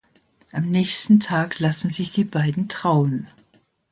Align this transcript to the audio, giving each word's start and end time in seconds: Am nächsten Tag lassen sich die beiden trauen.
Am 0.51 0.65
nächsten 0.71 1.19
Tag 1.19 1.59
lassen 1.59 1.91
sich 1.91 2.11
die 2.11 2.23
beiden 2.23 2.67
trauen. 2.69 3.27